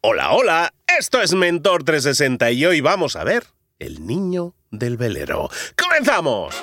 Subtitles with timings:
[0.00, 3.42] Hola, hola, esto es Mentor 360 y hoy vamos a ver
[3.80, 5.50] El Niño del Velero.
[5.76, 6.54] ¡Comenzamos!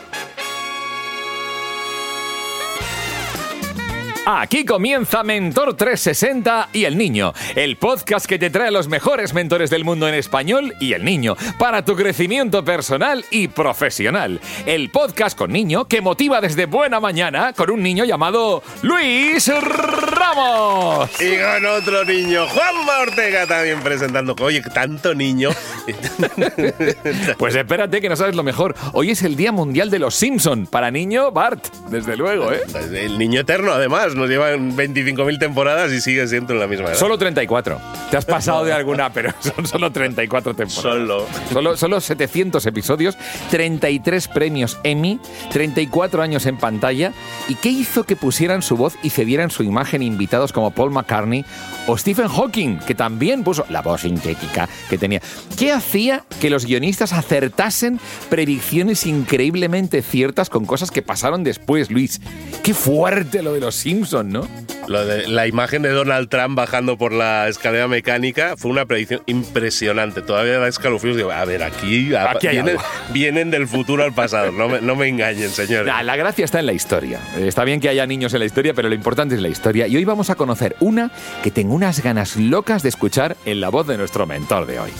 [4.27, 9.35] Aquí comienza Mentor 360 y el niño, el podcast que te trae a los mejores
[9.35, 14.41] mentores del mundo en español y el niño, para tu crecimiento personal y profesional.
[14.65, 21.11] El podcast con niño que motiva desde buena mañana con un niño llamado Luis Ramos.
[21.21, 22.75] Y con otro niño, Juan
[23.07, 24.35] Ortega también presentando.
[24.41, 25.51] Oye, tanto niño.
[27.37, 28.75] pues espérate que no sabes lo mejor.
[28.93, 30.67] Hoy es el Día Mundial de los Simpson.
[30.67, 32.61] Para niño, Bart, desde luego, ¿eh?
[32.93, 36.95] El niño eterno, además nos llevan 25.000 temporadas y sigue siendo en la misma edad.
[36.95, 37.79] Solo 34.
[38.09, 40.99] Te has pasado de alguna, pero son solo 34 temporadas.
[40.99, 41.25] Solo.
[41.51, 43.17] Solo, solo 700 episodios,
[43.51, 45.19] 33 premios Emmy,
[45.51, 47.13] 34 años en pantalla.
[47.47, 51.45] ¿Y qué hizo que pusieran su voz y cedieran su imagen invitados como Paul McCartney
[51.87, 55.21] o Stephen Hawking, que también puso la voz sintética que tenía?
[55.57, 62.21] ¿Qué hacía que los guionistas acertasen predicciones increíblemente ciertas con cosas que pasaron después, Luis?
[62.63, 64.47] Qué fuerte lo de los Simpsons, ¿no?
[64.87, 69.21] Lo de, la imagen de Donald Trump bajando por la escalera mecánica fue una predicción
[69.25, 70.21] impresionante.
[70.21, 71.17] Todavía da escalofríos.
[71.17, 72.11] Digo, a ver, aquí,
[73.13, 74.51] vienen, del futuro al pasado.
[74.51, 75.87] No me, no me engañen, señores.
[75.87, 77.19] La, la gracia está en la historia.
[77.37, 79.87] Está bien que haya niños en la historia, pero lo importante es la historia.
[79.87, 81.11] Y hoy vamos a conocer una
[81.43, 84.91] que tengo unas ganas locas de escuchar en la voz de nuestro mentor de hoy.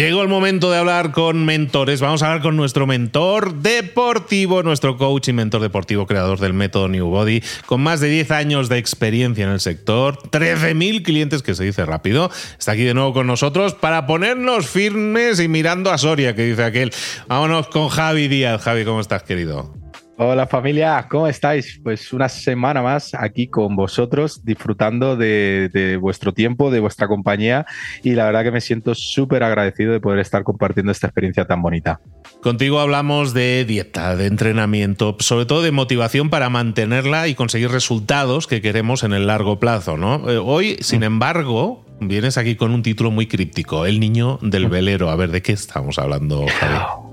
[0.00, 2.00] Llegó el momento de hablar con mentores.
[2.00, 6.88] Vamos a hablar con nuestro mentor deportivo, nuestro coach y mentor deportivo, creador del método
[6.88, 11.54] New Body, con más de 10 años de experiencia en el sector, 13.000 clientes, que
[11.54, 12.30] se dice rápido.
[12.58, 16.64] Está aquí de nuevo con nosotros para ponernos firmes y mirando a Soria, que dice
[16.64, 16.94] aquel.
[17.28, 18.62] Vámonos con Javi Díaz.
[18.62, 19.79] Javi, ¿cómo estás, querido?
[20.22, 21.80] Hola familia, ¿cómo estáis?
[21.82, 27.64] Pues una semana más aquí con vosotros, disfrutando de, de vuestro tiempo, de vuestra compañía
[28.02, 31.62] y la verdad que me siento súper agradecido de poder estar compartiendo esta experiencia tan
[31.62, 32.02] bonita.
[32.42, 38.46] Contigo hablamos de dieta, de entrenamiento, sobre todo de motivación para mantenerla y conseguir resultados
[38.46, 40.30] que queremos en el largo plazo, ¿no?
[40.30, 45.08] Eh, Hoy, sin embargo, vienes aquí con un título muy críptico, El niño del velero.
[45.08, 46.76] A ver, ¿de qué estamos hablando, Javi?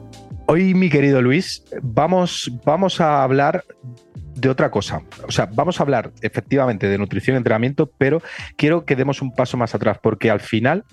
[0.49, 3.65] Hoy, mi querido Luis, vamos, vamos a hablar
[4.13, 5.01] de otra cosa.
[5.27, 8.21] O sea, vamos a hablar efectivamente de nutrición y entrenamiento, pero
[8.55, 10.85] quiero que demos un paso más atrás, porque al final,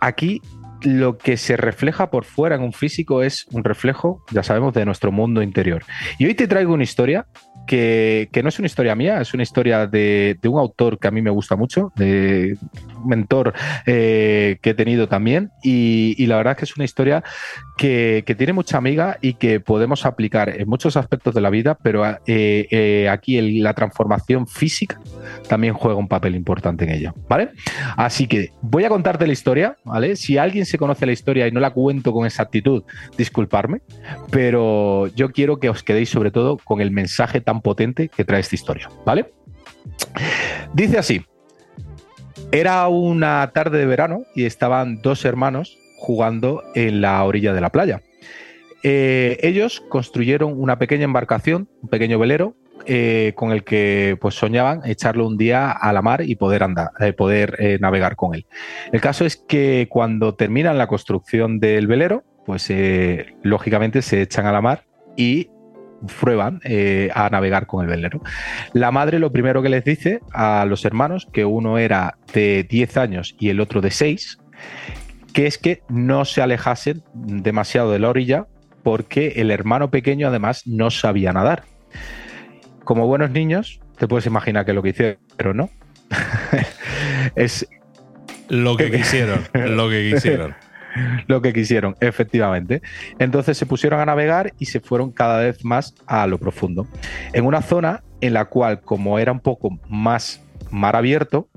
[0.00, 0.40] aquí
[0.82, 4.84] lo que se refleja por fuera en un físico es un reflejo, ya sabemos, de
[4.84, 5.82] nuestro mundo interior.
[6.20, 7.26] Y hoy te traigo una historia
[7.66, 11.08] que, que no es una historia mía, es una historia de, de un autor que
[11.08, 11.92] a mí me gusta mucho,
[13.06, 13.54] mentor
[13.86, 17.22] eh, que he tenido también, y, la verdad es que es una historia
[17.76, 22.04] que, tiene mucha amiga y que podemos aplicar en muchos aspectos de la vida, pero
[22.04, 22.18] eh,
[22.70, 25.00] eh, aquí la transformación física
[25.48, 27.50] también juega un papel importante en ello, ¿vale?
[27.96, 30.16] Así que voy a contarte la historia, ¿vale?
[30.16, 32.82] Si alguien se conoce la historia y no la cuento con exactitud,
[33.16, 33.80] disculparme,
[34.30, 38.40] pero yo quiero que os quedéis sobre todo con el mensaje tan potente que trae
[38.40, 39.32] esta historia, ¿vale?
[40.74, 41.24] Dice así.
[42.52, 47.70] Era una tarde de verano y estaban dos hermanos jugando en la orilla de la
[47.70, 48.02] playa.
[48.82, 52.54] Eh, ellos construyeron una pequeña embarcación, un pequeño velero,
[52.84, 56.90] eh, con el que pues soñaban echarlo un día a la mar y poder andar,
[57.00, 58.46] eh, poder navegar con él.
[58.92, 62.72] El caso es que cuando terminan la construcción del velero, pues
[63.42, 64.84] lógicamente se echan a la mar
[65.16, 65.48] y
[66.20, 68.20] prueban eh, a navegar con el velero.
[68.72, 72.96] La madre lo primero que les dice a los hermanos, que uno era de 10
[72.96, 74.38] años y el otro de 6,
[75.32, 78.46] que es que no se alejasen demasiado de la orilla
[78.82, 81.64] porque el hermano pequeño además no sabía nadar.
[82.84, 85.70] Como buenos niños, te puedes imaginar que lo que hicieron, ¿no?
[87.34, 87.66] es
[88.48, 90.54] Lo que quisieron, lo que quisieron.
[91.26, 92.82] lo que quisieron, efectivamente.
[93.18, 96.86] Entonces se pusieron a navegar y se fueron cada vez más a lo profundo.
[97.32, 101.48] En una zona en la cual, como era un poco más mar abierto,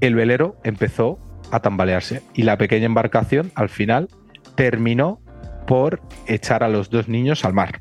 [0.00, 1.18] el velero empezó
[1.50, 4.08] a tambalearse y la pequeña embarcación al final
[4.54, 5.20] terminó
[5.66, 7.80] por echar a los dos niños al mar.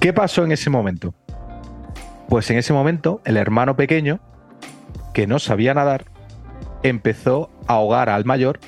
[0.00, 1.14] ¿Qué pasó en ese momento?
[2.28, 4.20] Pues en ese momento el hermano pequeño,
[5.12, 6.04] que no sabía nadar,
[6.82, 8.60] empezó a ahogar al mayor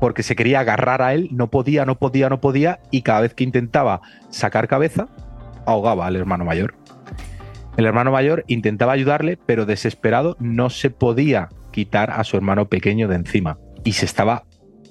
[0.00, 3.34] porque se quería agarrar a él, no podía, no podía, no podía, y cada vez
[3.34, 4.00] que intentaba
[4.30, 5.08] sacar cabeza,
[5.66, 6.74] ahogaba al hermano mayor.
[7.76, 13.06] El hermano mayor intentaba ayudarle, pero desesperado no se podía quitar a su hermano pequeño
[13.08, 14.44] de encima y se estaba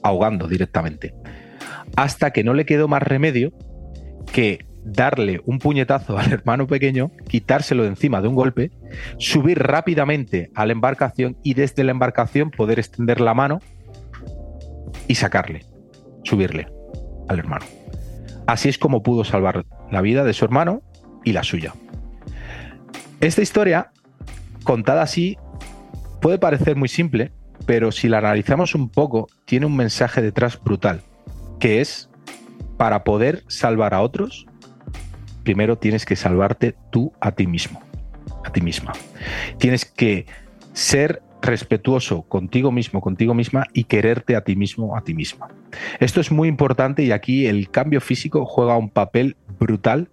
[0.03, 1.15] ahogando directamente.
[1.95, 3.53] Hasta que no le quedó más remedio
[4.31, 8.71] que darle un puñetazo al hermano pequeño, quitárselo de encima de un golpe,
[9.17, 13.61] subir rápidamente a la embarcación y desde la embarcación poder extender la mano
[15.07, 15.65] y sacarle,
[16.23, 16.67] subirle
[17.27, 17.65] al hermano.
[18.47, 20.81] Así es como pudo salvar la vida de su hermano
[21.23, 21.73] y la suya.
[23.21, 23.91] Esta historia,
[24.63, 25.37] contada así,
[26.21, 27.31] puede parecer muy simple,
[27.65, 31.01] pero si la analizamos un poco, tiene un mensaje detrás brutal,
[31.59, 32.09] que es,
[32.77, 34.45] para poder salvar a otros,
[35.43, 37.81] primero tienes que salvarte tú a ti mismo,
[38.43, 38.93] a ti misma.
[39.57, 40.25] Tienes que
[40.73, 45.49] ser respetuoso contigo mismo, contigo misma y quererte a ti mismo, a ti misma.
[45.99, 50.09] Esto es muy importante y aquí el cambio físico juega un papel brutal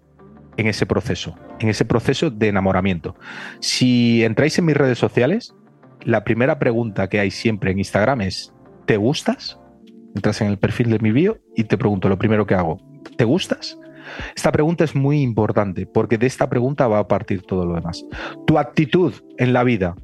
[0.56, 3.16] en ese proceso, en ese proceso de enamoramiento.
[3.60, 5.54] Si entráis en mis redes sociales,
[6.04, 8.52] la primera pregunta que hay siempre en Instagram es,
[8.86, 9.58] ¿te gustas?
[10.14, 12.78] Entras en el perfil de mi bio y te pregunto lo primero que hago,
[13.16, 13.78] ¿te gustas?
[14.36, 18.04] Esta pregunta es muy importante porque de esta pregunta va a partir todo lo demás.
[18.46, 19.94] Tu actitud en la vida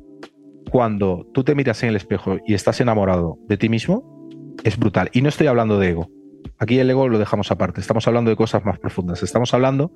[0.71, 4.19] cuando tú te miras en el espejo y estás enamorado de ti mismo
[4.65, 5.11] es brutal.
[5.13, 6.11] Y no estoy hablando de ego.
[6.59, 7.81] Aquí el ego lo dejamos aparte.
[7.81, 9.23] Estamos hablando de cosas más profundas.
[9.23, 9.93] Estamos hablando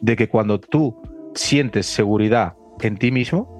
[0.00, 1.00] de que cuando tú
[1.34, 3.56] sientes seguridad en ti mismo,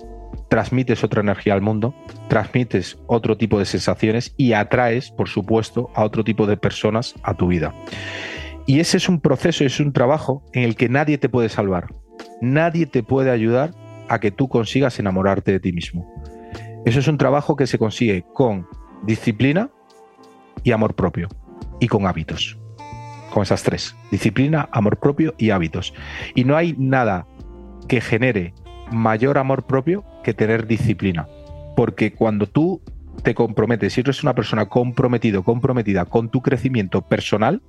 [0.48, 1.94] transmites otra energía al mundo,
[2.28, 7.34] transmites otro tipo de sensaciones y atraes, por supuesto, a otro tipo de personas a
[7.34, 7.74] tu vida.
[8.66, 11.86] Y ese es un proceso, es un trabajo en el que nadie te puede salvar.
[12.40, 13.72] Nadie te puede ayudar
[14.08, 16.06] a que tú consigas enamorarte de ti mismo.
[16.84, 18.66] Eso es un trabajo que se consigue con
[19.04, 19.70] disciplina
[20.64, 21.28] y amor propio
[21.78, 22.58] y con hábitos.
[23.32, 25.94] Con esas tres, disciplina, amor propio y hábitos.
[26.34, 27.26] Y no hay nada
[27.88, 28.52] que genere
[28.90, 31.28] mayor amor propio que tener disciplina.
[31.76, 32.82] Porque cuando tú
[33.22, 37.62] te comprometes, si eres una persona comprometido, comprometida con tu crecimiento personal,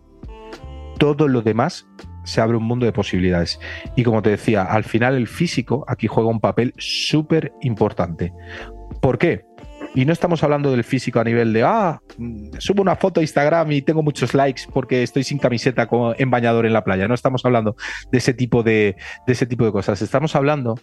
[0.98, 1.88] todo lo demás
[2.24, 3.60] se abre un mundo de posibilidades.
[3.96, 8.34] Y como te decía, al final el físico aquí juega un papel súper importante.
[9.04, 9.44] ¿Por qué?
[9.96, 12.02] Y no estamos hablando del físico a nivel de, ah,
[12.58, 16.66] subo una foto a Instagram y tengo muchos likes porque estoy sin camiseta en bañador
[16.66, 17.06] en la playa.
[17.10, 17.76] No estamos hablando
[18.14, 18.96] de ese tipo de,
[19.28, 20.02] ese tipo de cosas.
[20.02, 20.80] Estamos hablando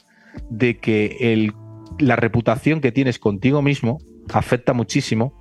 [0.51, 1.51] de que
[1.99, 3.97] la reputación que tienes contigo mismo
[4.35, 5.41] afecta muchísimo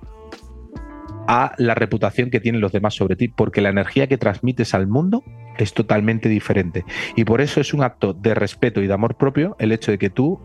[1.28, 4.86] a la reputación que tienen los demás sobre ti, porque la energía que transmites al
[4.86, 5.22] mundo
[5.58, 6.86] es totalmente diferente.
[7.14, 9.98] Y por eso es un acto de respeto y de amor propio el hecho de
[9.98, 10.40] que tú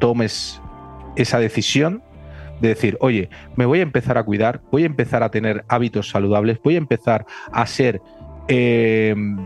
[0.00, 0.60] tomes
[1.16, 2.02] esa decisión
[2.60, 6.08] de decir, oye, me voy a empezar a cuidar, voy a empezar a tener hábitos
[6.08, 8.00] saludables, voy a empezar a ser,
[8.48, 9.36] em,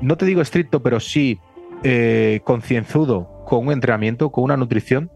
[0.00, 1.38] no te digo estricto, pero sí
[1.82, 5.10] eh, concienzudo con un entrenamiento, con una nutrición,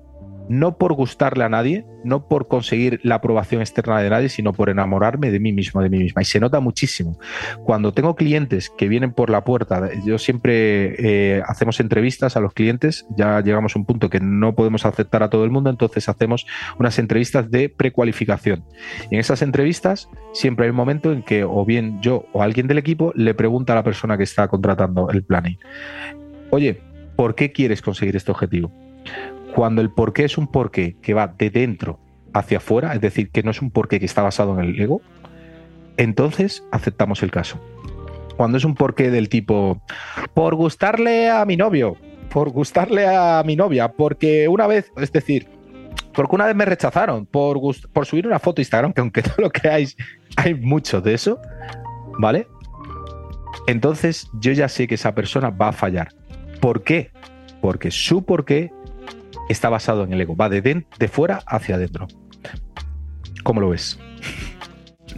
[0.48, 4.68] no por gustarle a nadie, no por conseguir la aprobación externa de nadie, sino por
[4.68, 6.22] enamorarme de mí mismo, de mí misma.
[6.22, 7.18] Y se nota muchísimo.
[7.64, 12.52] Cuando tengo clientes que vienen por la puerta, yo siempre eh, hacemos entrevistas a los
[12.52, 16.08] clientes, ya llegamos a un punto que no podemos aceptar a todo el mundo, entonces
[16.08, 16.46] hacemos
[16.78, 18.64] unas entrevistas de precualificación.
[19.10, 22.66] Y en esas entrevistas siempre hay un momento en que o bien yo o alguien
[22.66, 25.58] del equipo le pregunta a la persona que está contratando el planning,
[26.50, 26.80] oye,
[27.16, 28.72] ¿por qué quieres conseguir este objetivo?
[29.54, 32.00] Cuando el porqué es un porqué que va de dentro
[32.32, 35.00] hacia afuera, es decir, que no es un porqué que está basado en el ego,
[35.96, 37.60] entonces aceptamos el caso.
[38.36, 39.80] Cuando es un porqué del tipo,
[40.34, 41.96] por gustarle a mi novio,
[42.30, 45.48] por gustarle a mi novia, porque una vez, es decir,
[46.12, 47.58] porque una vez me rechazaron por,
[48.04, 49.96] subir una foto a Instagram, que aunque todo lo creáis,
[50.36, 51.40] hay mucho de eso,
[52.18, 52.48] ¿vale?
[53.68, 56.08] Entonces yo ya sé que esa persona va a fallar.
[56.60, 57.12] ¿Por qué?
[57.60, 58.72] Porque su porqué
[59.48, 62.06] está basado en el ego, va de, de fuera hacia adentro.
[63.42, 63.98] ¿Cómo lo ves?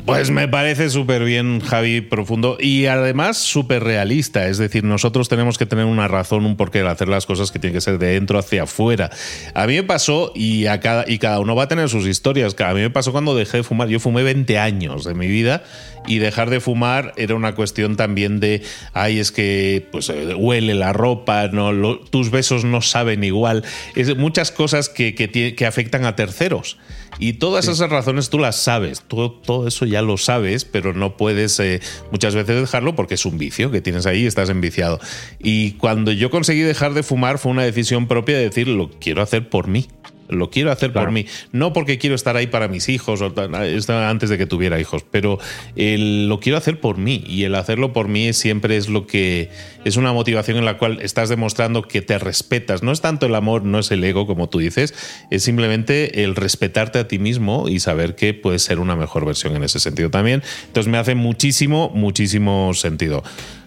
[0.06, 4.46] Pues me parece súper bien, Javi, profundo y además súper realista.
[4.46, 7.58] Es decir, nosotros tenemos que tener una razón, un porqué de hacer las cosas que
[7.58, 9.10] tienen que ser de dentro hacia afuera.
[9.52, 12.54] A mí me pasó, y, a cada, y cada uno va a tener sus historias.
[12.60, 13.88] A mí me pasó cuando dejé de fumar.
[13.88, 15.64] Yo fumé 20 años de mi vida
[16.06, 20.74] y dejar de fumar era una cuestión también de, ay, es que pues, eh, huele
[20.74, 23.64] la ropa, no, tus besos no saben igual.
[23.94, 26.78] Es, muchas cosas que, que, afectan a terceros.
[27.18, 31.16] Y todas esas razones tú las sabes, todo, todo, eso ya lo sabes, pero no
[31.16, 31.80] puedes eh,
[32.10, 35.00] muchas veces dejarlo porque es un vicio que tienes ahí y estás enviciado.
[35.38, 39.22] Y cuando yo conseguí dejar de fumar fue una decisión propia de decir, lo quiero
[39.22, 39.86] hacer por mí.
[40.28, 41.26] Lo quiero hacer por mí.
[41.52, 45.38] No porque quiero estar ahí para mis hijos, o, antes de que tuviera hijos, pero
[45.76, 47.22] lo quiero hacer por mí.
[47.26, 49.50] Y el hacerlo por mí siempre es lo que.
[49.84, 52.82] Es una motivación en la cual estás demostrando que te respetas.
[52.82, 54.94] No es tanto el amor, no es el ego, como tú dices,
[55.30, 59.54] es simplemente el respetarte a ti mismo y saber que puedes ser una mejor versión
[59.56, 60.42] en ese sentido también.
[60.66, 63.22] Entonces me hace muchísimo, muchísimo sentido.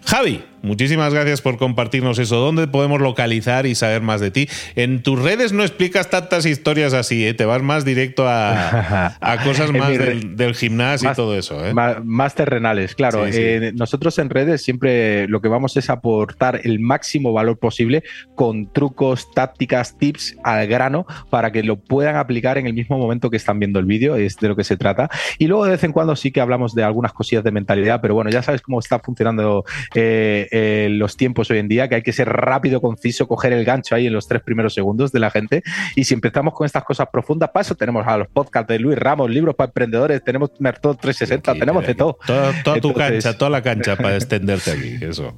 [0.05, 2.37] Javi, muchísimas gracias por compartirnos eso.
[2.37, 4.49] ¿Dónde podemos localizar y saber más de ti?
[4.75, 7.33] En tus redes no explicas tantas historias así, ¿eh?
[7.33, 11.63] te vas más directo a, cosas más del, gimnasio y todo eso.
[11.65, 11.73] ¿eh?
[11.73, 13.25] Más, terrenales, claro.
[13.27, 18.03] Eh, nosotros en redes siempre lo que vamos es aportar el máximo valor posible
[18.35, 23.29] con trucos, tácticas, tips al grano para que lo puedan aplicar en el mismo momento
[23.29, 25.09] que están viendo el vídeo, es de lo que se trata.
[25.37, 28.13] Y luego de vez en cuando sí que hablamos de algunas cosillas de mentalidad, pero
[28.13, 29.63] bueno, ya sabes cómo está funcionando
[29.95, 33.65] eh, eh, los tiempos hoy en día, que hay que ser rápido, conciso, coger el
[33.65, 35.63] gancho ahí en los tres primeros segundos de la gente.
[35.95, 38.97] Y si empezamos con estas cosas profundas, para eso tenemos a los podcasts de Luis
[38.97, 42.17] Ramos, libros para emprendedores, tenemos Mertod 360, tenemos de todo.
[42.25, 45.33] Toda, tu cancha, toda la cancha para extenderte aquí, eso.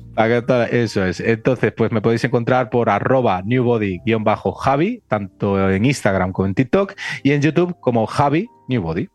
[0.72, 1.20] Eso es.
[1.20, 6.94] Entonces, pues me podéis encontrar por arroba newbody-javi, tanto en Instagram como en TikTok,
[7.24, 9.10] y en YouTube como Javi Newbody.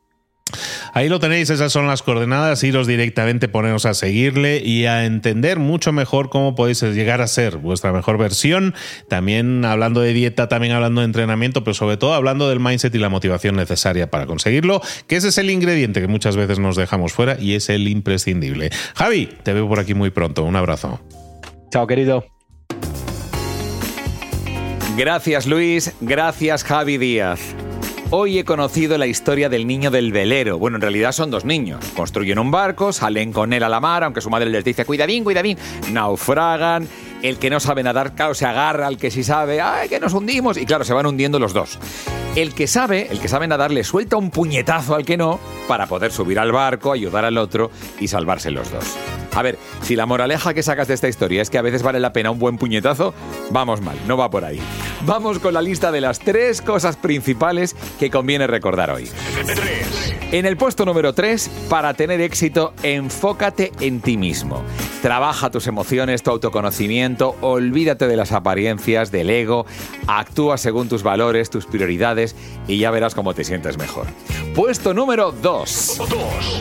[0.97, 5.59] Ahí lo tenéis, esas son las coordenadas, iros directamente, poneros a seguirle y a entender
[5.59, 8.75] mucho mejor cómo podéis llegar a ser vuestra mejor versión,
[9.07, 12.99] también hablando de dieta, también hablando de entrenamiento, pero sobre todo hablando del mindset y
[12.99, 17.13] la motivación necesaria para conseguirlo, que ese es el ingrediente que muchas veces nos dejamos
[17.13, 18.71] fuera y es el imprescindible.
[18.95, 20.99] Javi, te veo por aquí muy pronto, un abrazo.
[21.71, 22.25] Chao, querido.
[24.97, 27.55] Gracias Luis, gracias Javi Díaz.
[28.11, 30.59] Hoy he conocido la historia del niño del velero.
[30.59, 31.85] Bueno, en realidad son dos niños.
[31.97, 35.25] Construyen un barco, salen con él a la mar, aunque su madre les dice, cuidadín,
[35.25, 35.59] cuidadín.
[35.91, 36.87] Naufragan.
[37.23, 40.13] El que no sabe nadar, claro, se agarra al que sí sabe, ¡ay, que nos
[40.15, 40.57] hundimos!
[40.57, 41.81] Y claro, se van hundiendo los dos.
[42.37, 45.87] El que sabe, el que sabe nadar, le suelta un puñetazo al que no para
[45.87, 48.85] poder subir al barco, ayudar al otro y salvarse los dos.
[49.35, 52.01] A ver, si la moraleja que sacas de esta historia es que a veces vale
[52.01, 53.15] la pena un buen puñetazo,
[53.51, 54.59] vamos mal, no va por ahí.
[55.05, 59.09] Vamos con la lista de las tres cosas principales que conviene recordar hoy.
[60.33, 64.61] En el puesto número 3, para tener éxito, enfócate en ti mismo.
[65.03, 69.67] Trabaja tus emociones, tu autoconocimiento, olvídate de las apariencias, del ego,
[70.09, 72.35] actúa según tus valores, tus prioridades
[72.67, 74.07] y ya verás cómo te sientes mejor.
[74.53, 76.03] Puesto número 2.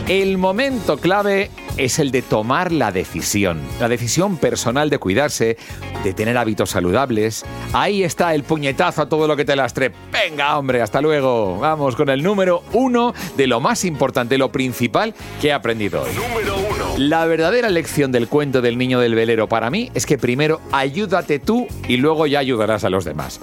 [0.06, 3.60] El momento clave es el de tomar la decisión.
[3.80, 5.56] La decisión personal de cuidarse,
[6.04, 7.44] de tener hábitos saludables.
[7.72, 9.92] Ahí está el puñetazo a todo lo que te lastre.
[10.12, 11.58] Venga, hombre, hasta luego.
[11.58, 16.10] Vamos con el número uno de lo más importante, lo principal que he aprendido hoy.
[16.14, 16.86] Número uno.
[16.96, 21.38] La verdadera lección del cuento del niño del velero para mí es que primero ayúdate
[21.38, 23.40] tú y luego ya ayudarás a los demás.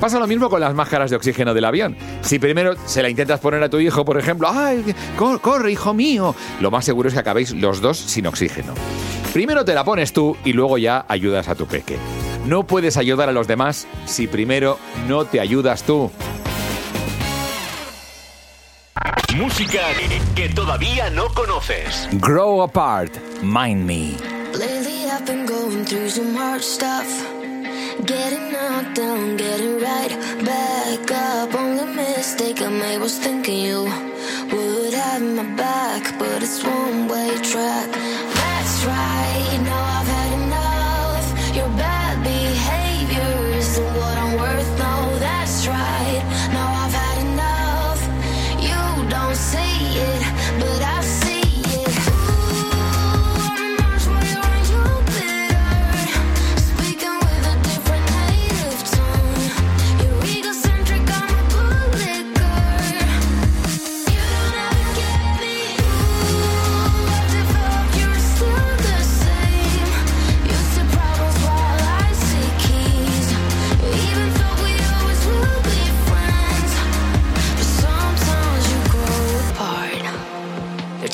[0.00, 1.96] Pasa lo mismo con las máscaras de oxígeno del avión.
[2.22, 6.34] Si primero se la intentas poner a tu hijo, por ejemplo, ¡ay, corre, hijo mío!
[6.60, 8.74] Lo más seguro es que acabéis los dos sin oxígeno.
[9.32, 11.96] Primero te la pones tú y luego ya ayudas a tu peque.
[12.46, 16.10] No puedes ayudar a los demás si primero no te ayudas tú.
[19.36, 19.80] Música
[20.34, 22.08] que todavía no conoces.
[22.12, 24.16] Grow Apart, Mind Me.
[24.52, 27.06] Lately I've been going through some hard stuff.
[28.04, 30.10] Getting knocked down, getting right
[30.44, 31.54] back up.
[31.54, 33.82] Only mistake I made was thinking you
[34.52, 38.31] would have my back, but it's one way track.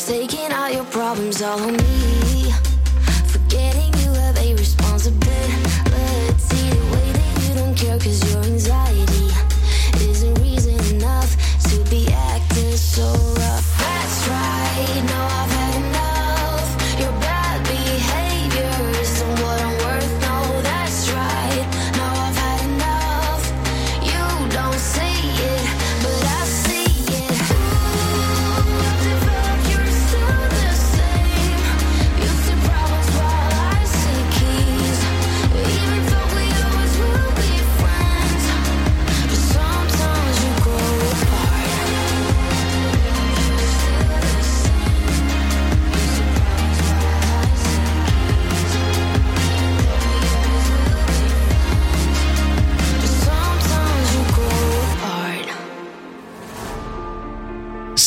[0.08, 2.67] Taking all your problems all on me.